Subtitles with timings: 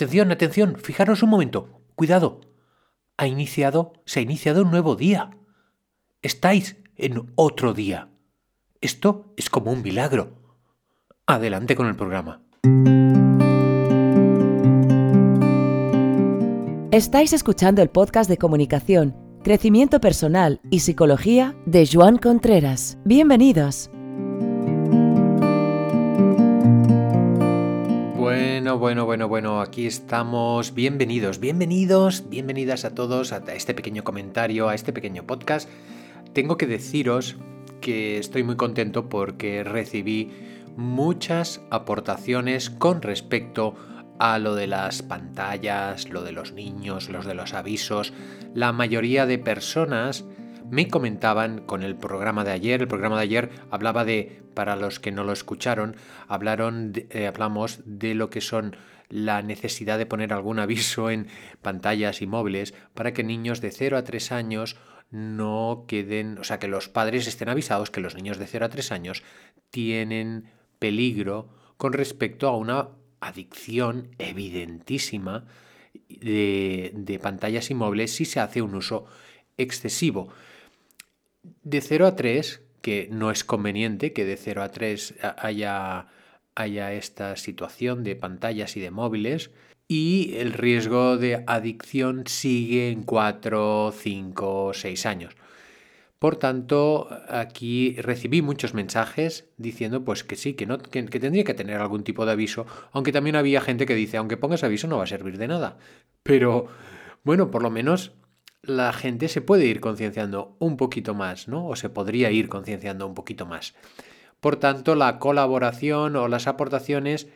[0.00, 2.40] atención, atención, fijaros un momento, cuidado.
[3.18, 5.30] Ha iniciado, se ha iniciado un nuevo día.
[6.22, 8.08] Estáis en otro día.
[8.80, 10.56] Esto es como un milagro.
[11.26, 12.42] Adelante con el programa.
[16.92, 19.14] Estáis escuchando el podcast de comunicación,
[19.44, 22.96] crecimiento personal y psicología de Joan Contreras.
[23.04, 23.90] Bienvenidos.
[28.60, 30.74] Bueno, bueno, bueno, bueno, aquí estamos.
[30.74, 35.66] Bienvenidos, bienvenidos, bienvenidas a todos a este pequeño comentario, a este pequeño podcast.
[36.34, 37.36] Tengo que deciros
[37.80, 40.30] que estoy muy contento porque recibí
[40.76, 43.76] muchas aportaciones con respecto
[44.18, 48.12] a lo de las pantallas, lo de los niños, los de los avisos.
[48.52, 50.26] La mayoría de personas
[50.70, 52.80] me comentaban con el programa de ayer.
[52.80, 55.96] El programa de ayer hablaba de, para los que no lo escucharon,
[56.28, 58.76] hablaron eh, hablamos de lo que son
[59.08, 61.26] la necesidad de poner algún aviso en
[61.60, 64.76] pantallas y móviles para que niños de 0 a 3 años
[65.10, 68.68] no queden, o sea, que los padres estén avisados que los niños de 0 a
[68.68, 69.24] 3 años
[69.70, 75.46] tienen peligro con respecto a una adicción evidentísima
[76.08, 79.06] de, de pantallas y móviles si se hace un uso
[79.58, 80.28] excesivo.
[81.62, 86.06] De 0 a 3, que no es conveniente que de 0 a 3 haya,
[86.54, 89.50] haya esta situación de pantallas y de móviles,
[89.88, 95.34] y el riesgo de adicción sigue en 4, 5, 6 años.
[96.20, 101.44] Por tanto, aquí recibí muchos mensajes diciendo pues que sí, que, no, que, que, tendría
[101.44, 104.86] que tener algún tipo de aviso, aunque también había gente que dice, aunque pongas aviso
[104.86, 105.78] no va a servir de nada.
[106.22, 106.66] Pero
[107.24, 108.12] bueno, por lo menos
[108.62, 111.66] la gente se puede ir concienciando un poquito más, ¿no?
[111.66, 113.74] O se podría ir concienciando un poquito más.
[114.40, 117.28] Por tanto, la colaboración o las aportaciones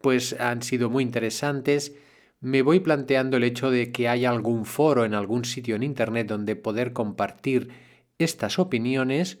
[0.00, 1.94] pues han sido muy interesantes.
[2.40, 6.26] Me voy planteando el hecho de que haya algún foro en algún sitio en internet
[6.28, 7.70] donde poder compartir
[8.18, 9.40] estas opiniones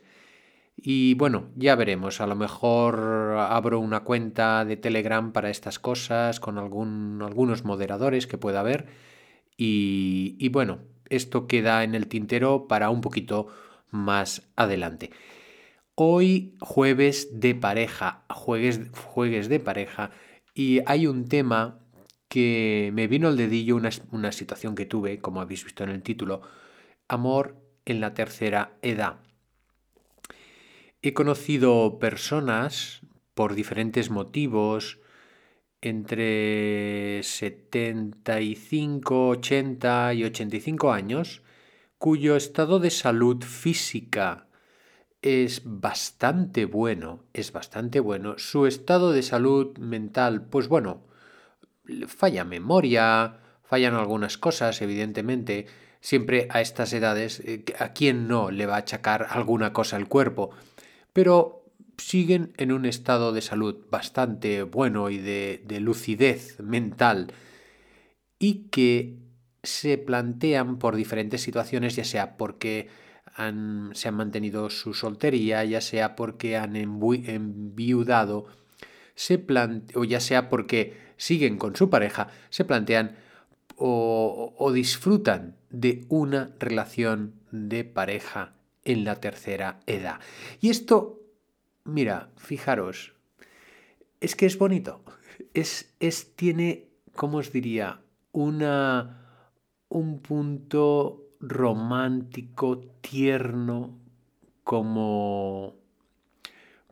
[0.80, 3.00] y bueno, ya veremos, a lo mejor
[3.36, 8.86] abro una cuenta de Telegram para estas cosas con algún, algunos moderadores que pueda haber
[9.56, 10.78] y, y bueno,
[11.10, 13.48] esto queda en el tintero para un poquito
[13.90, 15.10] más adelante.
[15.94, 20.10] Hoy jueves de pareja, jueves, jueves de pareja,
[20.54, 21.80] y hay un tema
[22.28, 26.02] que me vino al dedillo, una, una situación que tuve, como habéis visto en el
[26.02, 26.42] título,
[27.08, 29.20] amor en la tercera edad.
[31.00, 33.00] He conocido personas
[33.34, 34.98] por diferentes motivos,
[35.80, 41.42] entre 75, 80 y 85 años,
[41.98, 44.48] cuyo estado de salud física
[45.22, 48.38] es bastante bueno, es bastante bueno.
[48.38, 51.04] Su estado de salud mental, pues bueno,
[52.06, 55.66] falla memoria, fallan algunas cosas, evidentemente.
[56.00, 60.06] Siempre a estas edades, eh, ¿a quién no le va a achacar alguna cosa al
[60.06, 60.50] cuerpo?
[61.12, 61.57] Pero
[61.98, 67.32] siguen en un estado de salud bastante bueno y de, lucidez mental
[68.38, 69.18] y que
[69.62, 72.88] se plantean por diferentes situaciones, ya sea porque
[73.36, 78.46] se han mantenido su soltería, ya sea porque han enviudado,
[79.14, 79.44] se
[79.94, 83.16] o ya sea porque siguen con su pareja, se plantean
[83.76, 88.54] o, o disfrutan de una relación de pareja
[88.84, 90.20] en la tercera edad.
[90.60, 91.18] Y esto
[91.88, 93.14] Mira, fijaros,
[94.20, 95.00] es que es bonito.
[95.54, 98.02] Es, es, tiene, ¿cómo os diría?
[98.30, 99.54] Una,
[99.88, 103.98] un punto romántico, tierno,
[104.64, 105.76] como,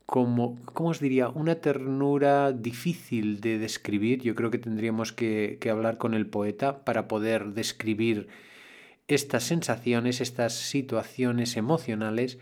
[0.07, 1.29] como, ¿cómo os diría?
[1.29, 4.23] Una ternura difícil de describir.
[4.23, 8.29] Yo creo que tendríamos que, que hablar con el poeta para poder describir
[9.09, 12.39] estas sensaciones, estas situaciones emocionales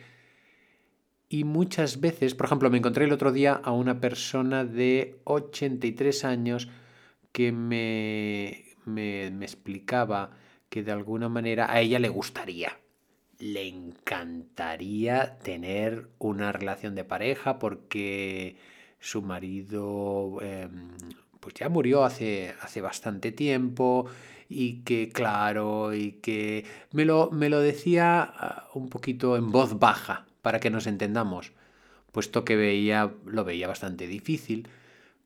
[1.29, 6.25] y muchas veces, por ejemplo, me encontré el otro día a una persona de 83
[6.25, 6.69] años
[7.33, 10.31] que me, me, me explicaba
[10.69, 12.79] que de alguna manera a ella le gustaría,
[13.39, 18.57] le encantaría tener una relación de pareja porque
[19.01, 20.91] su marido em,
[21.41, 24.07] pues ya murió hace, hace bastante tiempo
[24.49, 29.79] y que claro, y que me lo, me lo decía ah, un poquito en voz
[29.79, 31.53] baja, para que nos entendamos,
[32.13, 34.69] puesto que veía, lo veía bastante difícil,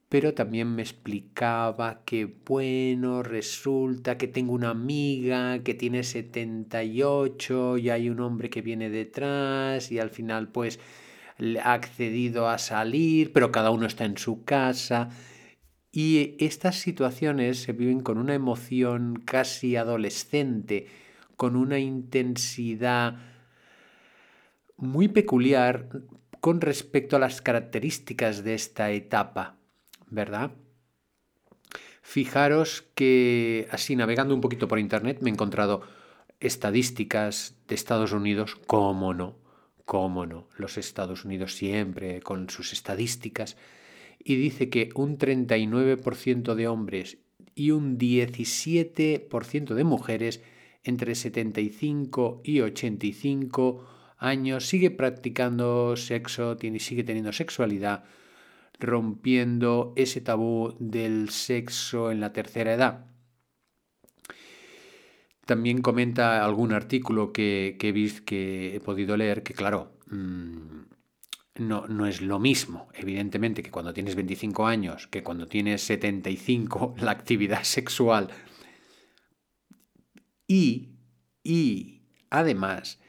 [0.09, 7.91] pero también me explicaba que, bueno, resulta que tengo una amiga que tiene 78 y
[7.91, 10.79] hay un hombre que viene detrás y al final pues
[11.63, 15.11] ha accedido a salir, pero cada uno está en su casa.
[15.91, 20.87] Y estas situaciones se viven con una emoción casi adolescente,
[21.37, 23.28] con una intensidad
[24.79, 25.89] muy peculiar
[26.41, 29.59] con respecto a las características de esta etapa,
[30.09, 30.53] ¿verdad?
[32.01, 35.83] Fijaros que así navegando un poquito por internet me he encontrado
[36.41, 39.37] estadísticas de Estados Unidos, cómo no,
[39.85, 43.57] cómo no, los Estados Unidos siempre con sus estadísticas,
[44.23, 47.19] y dice que un 39% de hombres
[47.55, 50.43] y un 17% de mujeres
[50.85, 58.05] entre 75 y 85 años sigue practicando sexo, tiene, sigue teniendo sexualidad,
[58.79, 63.07] rompiendo ese tabú del sexo en la tercera edad.
[65.47, 70.83] También comenta algún artículo que, que, he, que he podido leer que, claro, mm,
[71.57, 76.97] no, no, es lo mismo, evidentemente, que cuando tienes 25 años, que cuando tienes 75,
[77.01, 78.29] la actividad sexual.
[80.47, 80.97] Y,
[81.43, 83.01] y además,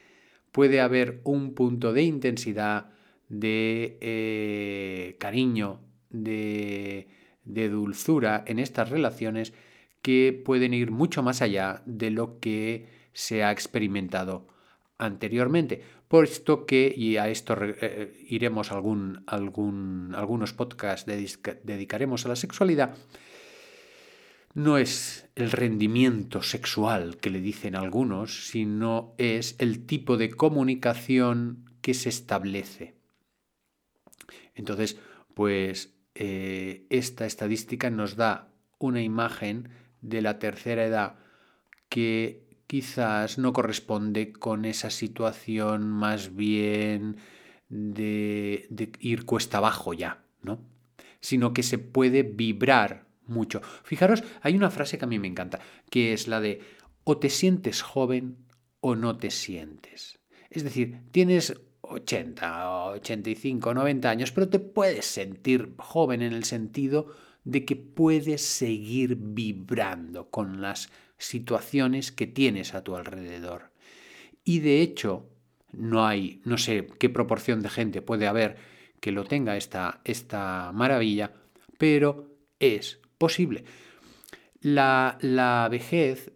[0.52, 2.90] puede haber un punto de intensidad,
[3.28, 5.80] de eh, cariño,
[6.10, 7.08] de,
[7.44, 9.52] dulzura en estas relaciones
[10.02, 14.48] que pueden ir mucho más allá de lo que se ha experimentado
[14.98, 15.82] anteriormente.
[16.08, 22.96] Puesto que, y a esto eh, iremos algún, algún, algunos podcasts dedicaremos a la sexualidad,
[24.54, 31.70] no es el rendimiento sexual que le dicen algunos, sino es el tipo de comunicación
[31.80, 32.94] que se establece.
[34.54, 34.98] Entonces,
[35.34, 39.70] pues eh, esta estadística nos da una imagen
[40.00, 41.16] de la tercera edad
[41.88, 47.16] que quizás no corresponde con esa situación más bien
[47.68, 50.60] de, de ir cuesta abajo ya, ¿no?
[51.20, 53.60] Sino que se puede vibrar mucho.
[53.84, 55.60] Fijaros, hay una frase que a mí me encanta,
[55.90, 56.60] que es la de
[57.04, 58.36] o te sientes joven
[58.80, 60.18] o no te sientes.
[60.50, 67.14] Es decir, tienes 80, 85, 90 años, pero te puedes sentir joven en el sentido
[67.44, 73.72] de que puedes seguir vibrando con las situaciones que tienes a tu alrededor.
[74.44, 75.28] Y de hecho,
[75.72, 78.56] no hay, no sé qué proporción de gente puede haber
[79.00, 81.32] que lo tenga esta, esta maravilla,
[81.78, 83.64] pero es posible.
[84.62, 86.32] La, vejez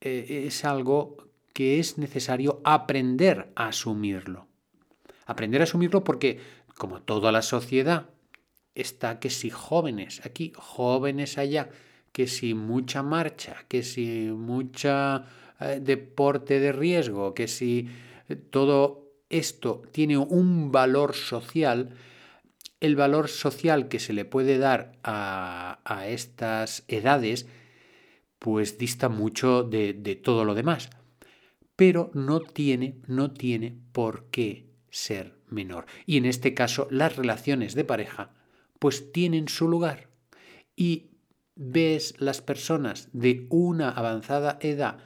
[0.00, 1.16] eh, es algo
[1.54, 4.46] que es necesario aprender a asumirlo.
[5.26, 6.38] Aprender a asumirlo porque,
[6.76, 8.10] como toda la sociedad,
[8.74, 11.70] está que si jóvenes aquí, jóvenes allá,
[12.12, 15.24] que si mucha marcha, que si mucha
[15.60, 17.88] eh, deporte de riesgo, que si
[18.28, 21.96] eh, todo esto tiene un valor social,
[22.80, 27.46] el valor social que se le puede dar a, estas edades,
[28.38, 30.90] pues dista mucho de, de, todo lo demás.
[31.76, 35.86] Pero no tiene, no tiene por qué ser menor.
[36.06, 38.34] Y en este caso, las relaciones de pareja,
[38.78, 40.08] pues tienen su lugar.
[40.76, 41.10] Y
[41.56, 44.98] ves las personas de una avanzada edad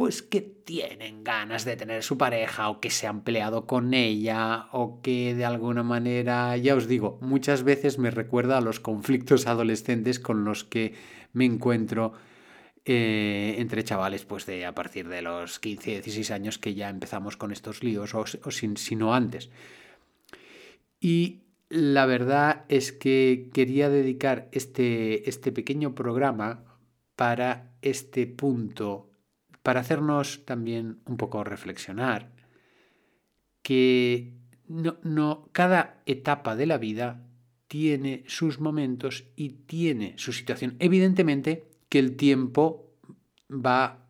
[0.00, 4.68] pues que tienen ganas de tener su pareja o que se han peleado con ella
[4.72, 9.46] o que de alguna manera, ya os digo, muchas veces me recuerda a los conflictos
[9.46, 10.94] adolescentes con los que
[11.34, 12.14] me encuentro
[12.86, 17.36] eh, entre chavales pues de a partir de los 15, 16 años que ya empezamos
[17.36, 19.50] con estos líos o, o sin, sino antes.
[20.98, 26.64] Y la verdad es que quería dedicar este, este pequeño programa
[27.16, 29.09] para este punto
[29.62, 32.30] para hacernos también un poco reflexionar
[33.62, 34.32] que
[34.68, 37.26] no, no, cada etapa de la vida
[37.68, 40.76] tiene sus momentos y tiene su situación.
[40.78, 42.94] Evidentemente que el tiempo
[43.48, 44.06] va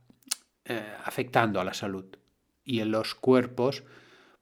[0.64, 2.04] eh, afectando a la salud
[2.64, 3.84] y en los cuerpos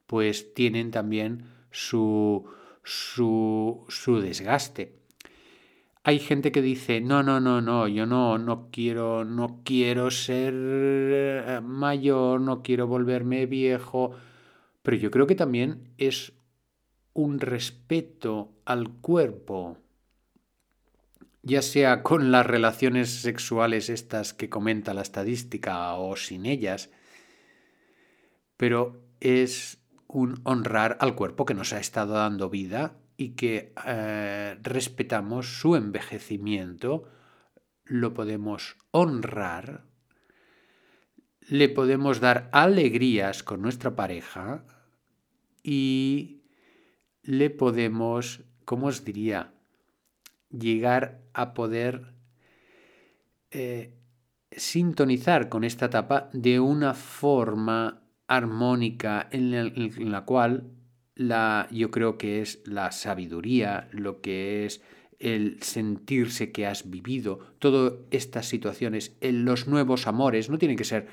[0.06, 2.48] pues tienen también su,
[2.82, 4.97] su, su desgaste.
[6.04, 10.54] Hay gente que dice, no, no, no, no, yo no, no quiero, no quiero ser
[10.54, 14.12] eh, mayor, no quiero volverme viejo,
[14.82, 16.32] pero yo creo que también es
[17.12, 19.76] un respeto al cuerpo,
[21.42, 26.90] ya sea con las relaciones sexuales estas que comenta la estadística o sin ellas,
[28.56, 34.56] pero es un honrar al cuerpo que nos ha estado dando vida y que eh,
[34.62, 37.10] respetamos su envejecimiento,
[37.84, 39.84] lo podemos honrar,
[41.40, 44.64] le podemos dar alegrías con nuestra pareja
[45.62, 46.44] y
[47.22, 49.52] le podemos, ¿cómo os diría?
[50.50, 52.14] llegar a poder
[53.50, 53.94] eh,
[54.50, 60.70] sintonizar con esta etapa de una forma armónica en la, cual
[61.18, 64.80] la, yo creo que es la sabiduría, lo que es
[65.18, 70.84] el sentirse que has vivido, todas estas situaciones, en los nuevos amores, no tienen que
[70.84, 71.08] ser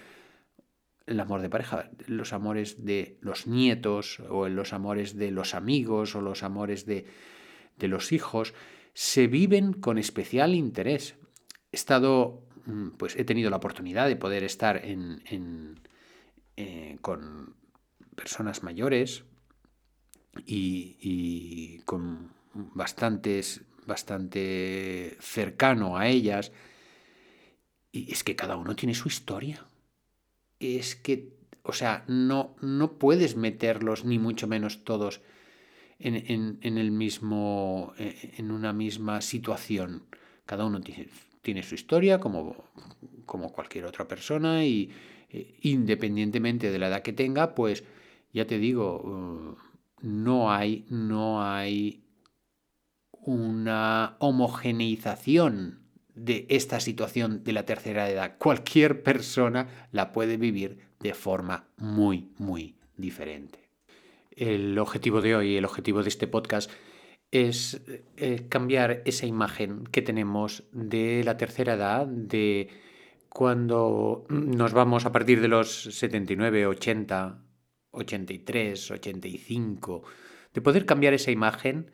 [1.08, 5.56] el amor de pareja, los amores de los nietos o en los amores de los
[5.56, 7.08] amigos o los amores de,
[7.78, 8.54] de los hijos,
[8.94, 11.16] se viven con especial interés.
[11.72, 15.80] He estado, mm, pues he tenido la oportunidad de poder estar en,
[16.58, 17.56] eh, con
[18.16, 19.26] personas mayores
[20.46, 26.52] y, y con bastantes, bastante cercano a ellas.
[27.92, 29.66] Y es que cada uno tiene su historia
[30.60, 35.22] es que, o sea, no, no puedes meterlos, ni mucho menos todos,
[35.98, 40.04] en, el mismo, eh, en una misma situación.
[40.46, 42.66] Cada uno tiene, su historia como,
[43.26, 44.92] como, cualquier otra persona y
[45.30, 47.84] eh, independientemente de la edad que tenga, pues
[48.34, 49.58] ya te digo, uh,
[50.02, 52.04] no hay, no hay
[53.12, 55.80] una homogeneización
[56.14, 58.38] de esta situación de la tercera edad.
[58.38, 63.70] Cualquier persona la puede vivir de forma muy, muy diferente.
[64.32, 66.72] El objetivo de hoy, el objetivo de este podcast
[67.32, 67.82] es
[68.18, 72.70] eh, cambiar esa imagen que tenemos de la tercera edad, de
[73.30, 77.45] cuando nos vamos a partir de los 79, 80,
[77.96, 80.04] 83, 85,
[80.54, 81.92] de poder cambiar esa imagen,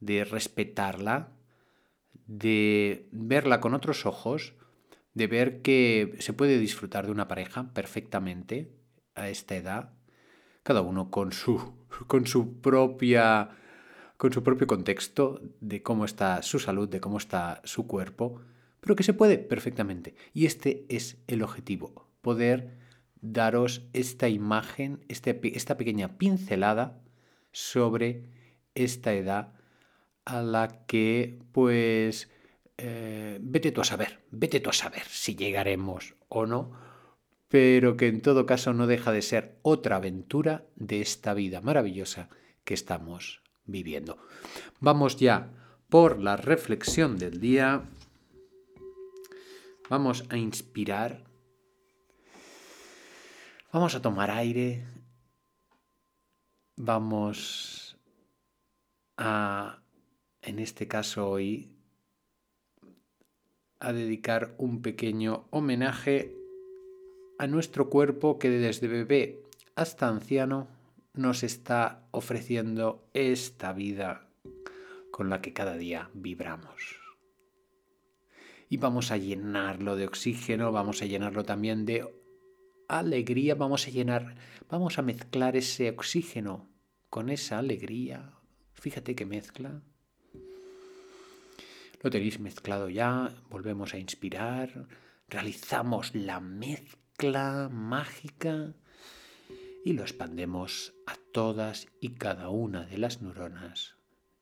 [0.00, 1.32] de respetarla,
[2.26, 4.54] de verla con otros ojos,
[5.14, 8.72] de ver que se puede disfrutar de una pareja perfectamente
[9.14, 9.94] a esta edad,
[10.62, 11.74] cada uno con su,
[12.06, 13.50] con su propia
[14.18, 18.42] con su propio contexto de cómo está su salud, de cómo está su cuerpo,
[18.80, 20.16] pero que se puede perfectamente.
[20.34, 22.76] Y este es el objetivo, poder
[23.20, 27.00] daros esta imagen, este, esta pequeña pincelada
[27.52, 28.24] sobre
[28.74, 29.54] esta edad
[30.24, 32.30] a la que pues
[32.76, 36.72] eh, vete tú a saber, vete tú a saber si llegaremos o no,
[37.48, 42.28] pero que en todo caso no deja de ser otra aventura de esta vida maravillosa
[42.64, 44.18] que estamos viviendo.
[44.80, 45.50] Vamos ya
[45.88, 47.82] por la reflexión del día.
[49.88, 51.27] Vamos a inspirar.
[53.70, 54.82] Vamos a tomar aire.
[56.76, 57.98] Vamos
[59.18, 59.82] a
[60.40, 61.70] en este caso hoy,
[63.78, 66.34] a dedicar un pequeño homenaje
[67.38, 69.42] a nuestro cuerpo que desde bebé
[69.74, 70.68] hasta anciano
[71.12, 74.30] nos está ofreciendo esta vida
[75.10, 76.96] con la que cada día vibramos.
[78.70, 82.06] Y vamos a llenarlo de oxígeno, vamos a llenarlo también de
[82.88, 84.34] alegría, vamos a llenar,
[84.68, 86.68] vamos a mezclar ese oxígeno
[87.10, 88.32] con esa alegría.
[88.74, 89.82] Fíjate que mezcla
[92.02, 94.86] lo tenéis mezclado ya, volvemos a inspirar,
[95.28, 98.74] realizamos la mezcla mágica
[99.84, 103.96] y lo expandemos a todas y cada una de las neuronas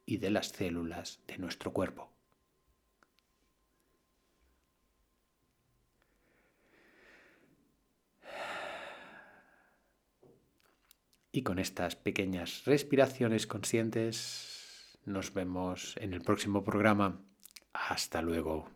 [0.05, 2.15] y de las células de nuestro cuerpo.
[11.37, 17.21] Y con estas pequeñas respiraciones conscientes nos vemos en el próximo programa.
[17.75, 18.75] Hasta luego.